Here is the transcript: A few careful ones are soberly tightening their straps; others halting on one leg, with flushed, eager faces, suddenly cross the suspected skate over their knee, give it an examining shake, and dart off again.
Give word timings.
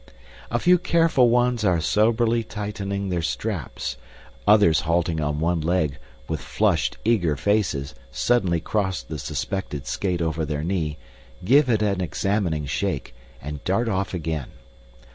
A 0.49 0.57
few 0.57 0.79
careful 0.79 1.29
ones 1.29 1.63
are 1.63 1.79
soberly 1.79 2.43
tightening 2.43 3.09
their 3.09 3.21
straps; 3.21 3.97
others 4.47 4.79
halting 4.79 5.21
on 5.21 5.39
one 5.39 5.61
leg, 5.61 5.99
with 6.27 6.41
flushed, 6.41 6.97
eager 7.05 7.35
faces, 7.35 7.93
suddenly 8.11 8.59
cross 8.59 9.03
the 9.03 9.19
suspected 9.19 9.85
skate 9.85 10.19
over 10.23 10.43
their 10.43 10.63
knee, 10.63 10.97
give 11.45 11.69
it 11.69 11.83
an 11.83 12.01
examining 12.01 12.65
shake, 12.65 13.13
and 13.43 13.63
dart 13.63 13.87
off 13.87 14.15
again. 14.15 14.49